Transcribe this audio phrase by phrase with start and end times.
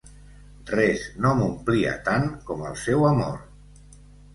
[0.71, 3.41] Res no m'omplia tant com el seu amor.